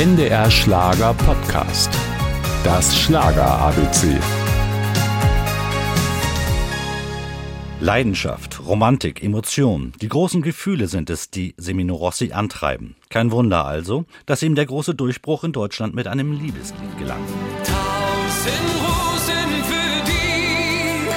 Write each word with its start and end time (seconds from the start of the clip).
NDR 0.00 0.50
Schlager 0.50 1.12
Podcast. 1.12 1.90
Das 2.64 2.98
Schlager 2.98 3.44
ABC. 3.44 4.18
Leidenschaft, 7.80 8.66
Romantik, 8.66 9.22
Emotion, 9.22 9.92
die 10.00 10.08
großen 10.08 10.40
Gefühle 10.40 10.88
sind 10.88 11.10
es, 11.10 11.28
die 11.28 11.54
Semino 11.58 11.96
Rossi 11.96 12.32
antreiben. 12.32 12.96
Kein 13.10 13.30
Wunder 13.30 13.66
also, 13.66 14.06
dass 14.24 14.42
ihm 14.42 14.54
der 14.54 14.64
große 14.64 14.94
Durchbruch 14.94 15.44
in 15.44 15.52
Deutschland 15.52 15.94
mit 15.94 16.06
einem 16.06 16.32
Liebeslied 16.32 16.96
gelang. 16.98 17.20
Tausend 17.62 18.70
Rosen 18.80 19.64
für 19.68 20.04
dich 20.06 21.10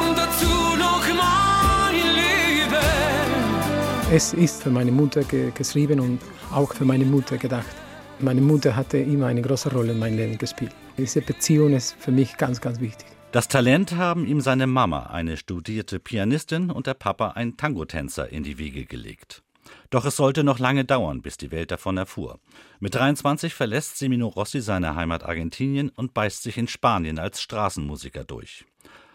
und 0.00 0.18
dazu 0.18 0.76
noch 0.80 1.06
mein 1.16 1.94
Leben. 1.94 2.76
Es 4.12 4.32
ist 4.32 4.64
für 4.64 4.70
meine 4.70 4.90
Mutter 4.90 5.22
ge 5.22 5.52
geschrieben 5.54 6.00
und 6.00 6.18
auch 6.52 6.74
für 6.74 6.84
meine 6.84 7.04
Mutter 7.04 7.38
gedacht. 7.38 7.83
Meine 8.20 8.40
Mutter 8.40 8.76
hatte 8.76 8.98
immer 8.98 9.26
eine 9.26 9.42
große 9.42 9.72
Rolle 9.72 9.92
in 9.92 9.98
meinem 9.98 10.16
Leben 10.16 10.38
gespielt. 10.38 10.72
Diese 10.96 11.20
Beziehung 11.20 11.74
ist 11.74 11.96
für 11.98 12.12
mich 12.12 12.36
ganz, 12.36 12.60
ganz 12.60 12.80
wichtig. 12.80 13.08
Das 13.32 13.48
Talent 13.48 13.96
haben 13.96 14.26
ihm 14.26 14.40
seine 14.40 14.68
Mama, 14.68 15.06
eine 15.06 15.36
studierte 15.36 15.98
Pianistin, 15.98 16.70
und 16.70 16.86
der 16.86 16.94
Papa, 16.94 17.30
ein 17.30 17.56
Tangotänzer, 17.56 18.30
in 18.30 18.44
die 18.44 18.58
Wiege 18.58 18.86
gelegt. 18.86 19.42
Doch 19.90 20.04
es 20.04 20.14
sollte 20.16 20.44
noch 20.44 20.60
lange 20.60 20.84
dauern, 20.84 21.22
bis 21.22 21.36
die 21.36 21.50
Welt 21.50 21.72
davon 21.72 21.96
erfuhr. 21.96 22.38
Mit 22.78 22.94
23 22.94 23.52
verlässt 23.52 23.98
Semino 23.98 24.28
Rossi 24.28 24.60
seine 24.60 24.94
Heimat 24.94 25.24
Argentinien 25.24 25.88
und 25.88 26.14
beißt 26.14 26.44
sich 26.44 26.56
in 26.56 26.68
Spanien 26.68 27.18
als 27.18 27.42
Straßenmusiker 27.42 28.24
durch. 28.24 28.64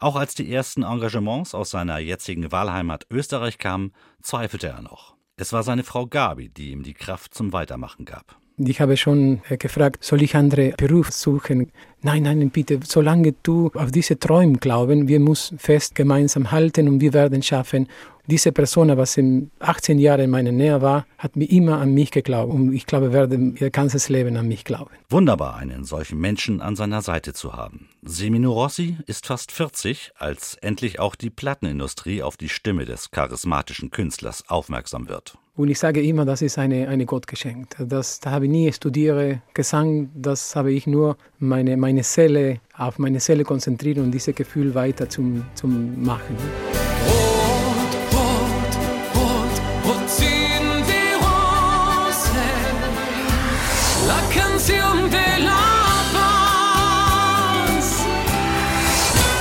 Auch 0.00 0.16
als 0.16 0.34
die 0.34 0.52
ersten 0.52 0.82
Engagements 0.82 1.54
aus 1.54 1.70
seiner 1.70 1.98
jetzigen 1.98 2.50
Wahlheimat 2.50 3.06
Österreich 3.10 3.58
kamen, 3.58 3.92
zweifelte 4.22 4.68
er 4.68 4.82
noch. 4.82 5.14
Es 5.36 5.52
war 5.52 5.62
seine 5.62 5.84
Frau 5.84 6.06
Gabi, 6.06 6.48
die 6.48 6.70
ihm 6.70 6.82
die 6.82 6.94
Kraft 6.94 7.34
zum 7.34 7.52
Weitermachen 7.52 8.06
gab. 8.06 8.40
Ich 8.62 8.78
habe 8.80 8.98
schon 8.98 9.40
äh, 9.48 9.56
gefragt, 9.56 10.04
soll 10.04 10.20
ich 10.20 10.36
andere 10.36 10.74
Beruf 10.76 11.10
suchen? 11.12 11.72
Nein, 12.02 12.24
nein, 12.24 12.50
bitte, 12.50 12.78
solange 12.84 13.32
du 13.42 13.70
auf 13.72 13.90
diese 13.90 14.18
Träume 14.18 14.58
glauben, 14.58 15.08
wir 15.08 15.18
müssen 15.18 15.58
fest 15.58 15.94
gemeinsam 15.94 16.50
halten 16.50 16.86
und 16.86 17.00
wir 17.00 17.14
werden 17.14 17.42
schaffen. 17.42 17.88
Diese 18.26 18.52
Person, 18.52 18.94
was 18.96 19.18
18 19.60 19.98
Jahre 19.98 20.24
in 20.24 20.30
meiner 20.30 20.52
Nähe 20.52 20.82
war, 20.82 21.06
hat 21.16 21.36
mir 21.36 21.50
immer 21.50 21.78
an 21.78 21.94
mich 21.94 22.10
geglaubt 22.10 22.52
und 22.52 22.72
ich 22.74 22.84
glaube, 22.84 23.12
werde 23.12 23.54
ihr 23.58 23.70
ganzes 23.70 24.08
Leben 24.10 24.36
an 24.36 24.46
mich 24.46 24.64
glauben. 24.64 24.90
Wunderbar, 25.08 25.56
einen 25.56 25.84
solchen 25.84 26.20
Menschen 26.20 26.60
an 26.60 26.76
seiner 26.76 27.00
Seite 27.00 27.32
zu 27.32 27.54
haben. 27.54 27.88
Semino 28.02 28.52
Rossi 28.52 28.98
ist 29.06 29.26
fast 29.26 29.52
40, 29.52 30.12
als 30.16 30.54
endlich 30.60 31.00
auch 31.00 31.16
die 31.16 31.30
Plattenindustrie 31.30 32.22
auf 32.22 32.36
die 32.36 32.50
Stimme 32.50 32.84
des 32.84 33.10
charismatischen 33.10 33.90
Künstlers 33.90 34.48
aufmerksam 34.48 35.08
wird. 35.08 35.38
Und 35.60 35.68
ich 35.68 35.78
sage 35.78 36.00
immer, 36.00 36.24
das 36.24 36.40
ist 36.40 36.56
eine, 36.56 36.88
eine 36.88 37.04
Gott 37.04 37.26
geschenkt. 37.26 37.76
Das, 37.78 38.18
da 38.18 38.30
habe 38.30 38.46
ich 38.46 38.50
nie 38.50 38.72
studiert 38.72 39.40
Gesang, 39.52 40.08
das 40.14 40.56
habe 40.56 40.72
ich 40.72 40.86
nur 40.86 41.18
meine, 41.38 41.76
meine 41.76 42.02
Seele, 42.02 42.60
auf 42.78 42.98
meine 42.98 43.20
Seele 43.20 43.44
konzentriert 43.44 43.98
und 43.98 44.10
dieses 44.10 44.34
Gefühl 44.34 44.74
weiter 44.74 45.06
zum, 45.10 45.44
zum 45.54 46.02
machen. 46.02 46.34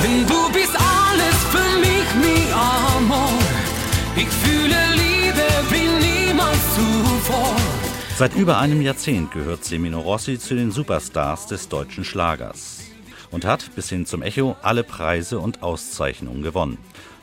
Denn 0.03 0.25
du 0.28 0.52
bist 0.52 0.75
alles 0.75 1.38
für 1.53 1.80
mich, 1.80 2.08
mi 2.22 2.52
amor. 2.52 3.30
Ich 4.17 4.28
fühle 4.28 4.58
Seit 8.20 8.36
über 8.36 8.59
einem 8.59 8.81
Jahrzehnt 8.81 9.31
gehört 9.31 9.64
Semino 9.64 10.02
Rossi 10.02 10.38
zu 10.38 10.53
den 10.53 10.72
Superstars 10.72 11.48
des 11.48 11.70
deutschen 11.70 12.03
Schlagers 12.03 12.81
und 13.31 13.45
hat 13.45 13.73
bis 13.78 13.88
hin 13.88 14.06
zum 14.06 14.24
Echo 14.24 14.57
alle 14.62 14.84
Preise 14.84 15.40
und 15.40 15.63
Auszeichnungen 15.63 16.41
gewonnen. 16.41 16.78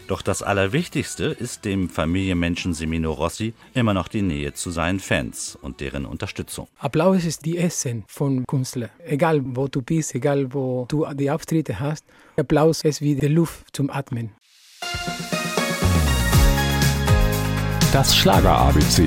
Doch 0.07 0.23
das 0.23 0.43
Allerwichtigste 0.43 1.25
ist 1.25 1.67
dem 1.67 1.91
Familienmenschen 1.91 2.73
Semino 2.73 3.13
Rossi 3.13 3.53
immer 3.75 3.93
noch 3.93 4.09
die 4.09 4.23
Nähe 4.23 4.55
zu 4.55 4.71
seinen 4.71 4.99
Fans 4.99 5.59
und 5.61 5.83
deren 5.83 6.07
Unterstützung. 6.07 6.67
Applaus 6.79 7.27
ist 7.27 7.45
die 7.45 7.59
Essen 7.59 8.05
von 8.09 8.47
Künstlern. 8.47 8.89
Egal 9.05 9.43
wo 9.45 9.69
du 9.69 9.83
bist, 9.83 10.15
egal 10.15 10.55
wo 10.55 10.87
du 10.89 11.05
die 11.13 11.31
Auftritte 11.31 11.79
hast, 11.79 12.07
Applaus 12.39 12.83
ist 12.85 13.03
wie 13.03 13.17
die 13.17 13.29
Luft 13.29 13.67
zum 13.77 13.91
Atmen. 13.91 14.31
Das 17.93 18.17
Schlager 18.17 18.57
ABC. 18.57 19.07